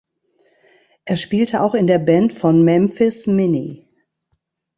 [1.05, 3.87] Er spielte auch in der Band von Memphis Minnie.